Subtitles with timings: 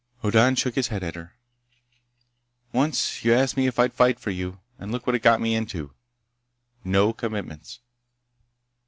[0.23, 1.35] Hoddan shook his head at her.
[2.73, 5.53] "Once you asked me if I'd fight for you, and look what it got me
[5.53, 5.93] into!
[6.83, 7.81] No commitments."